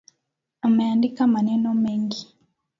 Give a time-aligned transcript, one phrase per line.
[0.61, 2.35] Ameandika maneno mengi